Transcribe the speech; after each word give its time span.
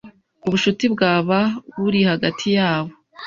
ubushuti 0.47 0.85
bwaba 0.93 1.39
buri 1.81 1.99
hagati 2.11 2.45
yabo. 2.57 2.91